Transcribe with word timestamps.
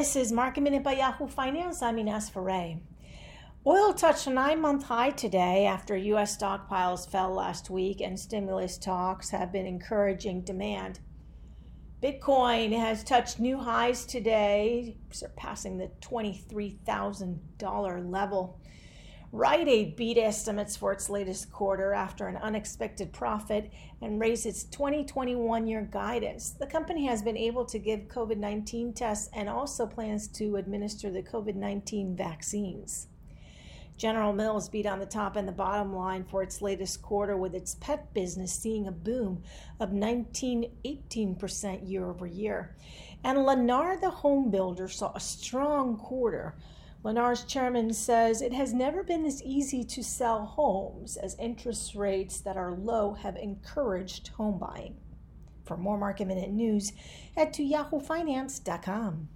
This 0.00 0.16
is 0.16 0.32
Market 0.32 0.62
Minute 0.62 0.82
by 0.82 0.94
Yahoo 0.94 1.26
Finance. 1.26 1.82
I'm 1.82 1.98
Ines 1.98 2.30
Ferre. 2.30 2.78
Oil 3.66 3.92
touched 3.92 4.26
a 4.26 4.30
nine 4.30 4.58
month 4.58 4.84
high 4.84 5.10
today 5.10 5.66
after 5.66 5.94
U.S. 5.94 6.38
stockpiles 6.38 7.06
fell 7.06 7.34
last 7.34 7.68
week 7.68 8.00
and 8.00 8.18
stimulus 8.18 8.78
talks 8.78 9.28
have 9.28 9.52
been 9.52 9.66
encouraging 9.66 10.40
demand. 10.40 11.00
Bitcoin 12.02 12.74
has 12.74 13.04
touched 13.04 13.40
new 13.40 13.58
highs 13.58 14.06
today, 14.06 14.96
surpassing 15.10 15.76
the 15.76 15.90
$23,000 16.00 18.10
level. 18.10 18.58
Rite 19.32 19.68
Aid 19.68 19.94
beat 19.94 20.18
estimates 20.18 20.74
for 20.74 20.92
its 20.92 21.08
latest 21.08 21.52
quarter 21.52 21.92
after 21.92 22.26
an 22.26 22.36
unexpected 22.36 23.12
profit 23.12 23.70
and 24.02 24.20
raised 24.20 24.44
its 24.44 24.64
2021 24.64 25.68
year 25.68 25.88
guidance. 25.88 26.50
The 26.50 26.66
company 26.66 27.06
has 27.06 27.22
been 27.22 27.36
able 27.36 27.64
to 27.66 27.78
give 27.78 28.08
COVID 28.08 28.38
19 28.38 28.92
tests 28.92 29.30
and 29.32 29.48
also 29.48 29.86
plans 29.86 30.26
to 30.28 30.56
administer 30.56 31.12
the 31.12 31.22
COVID 31.22 31.54
19 31.54 32.16
vaccines. 32.16 33.06
General 33.96 34.32
Mills 34.32 34.68
beat 34.68 34.86
on 34.86 34.98
the 34.98 35.06
top 35.06 35.36
and 35.36 35.46
the 35.46 35.52
bottom 35.52 35.94
line 35.94 36.24
for 36.24 36.42
its 36.42 36.60
latest 36.60 37.00
quarter, 37.00 37.36
with 37.36 37.54
its 37.54 37.76
pet 37.76 38.12
business 38.12 38.52
seeing 38.52 38.88
a 38.88 38.92
boom 38.92 39.44
of 39.78 39.92
19 39.92 40.72
18% 40.84 41.88
year 41.88 42.08
over 42.08 42.26
year. 42.26 42.74
And 43.22 43.38
Lennar, 43.38 44.00
the 44.00 44.10
home 44.10 44.50
builder, 44.50 44.88
saw 44.88 45.12
a 45.14 45.20
strong 45.20 45.98
quarter 45.98 46.56
Lennar's 47.02 47.44
chairman 47.44 47.94
says 47.94 48.42
it 48.42 48.52
has 48.52 48.74
never 48.74 49.02
been 49.02 49.22
this 49.22 49.40
easy 49.42 49.82
to 49.84 50.02
sell 50.02 50.44
homes 50.44 51.16
as 51.16 51.34
interest 51.38 51.94
rates 51.94 52.40
that 52.40 52.58
are 52.58 52.72
low 52.72 53.14
have 53.14 53.36
encouraged 53.36 54.28
home 54.28 54.58
buying. 54.58 54.96
For 55.64 55.78
more 55.78 55.96
market 55.96 56.26
minute 56.26 56.50
news, 56.50 56.92
head 57.36 57.54
to 57.54 57.62
yahoofinance.com. 57.62 59.28